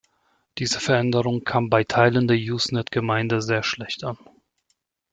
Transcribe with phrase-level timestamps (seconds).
[0.57, 4.17] Diese Veränderung kam bei Teilen der Usenet-Gemeinde sehr schlecht an.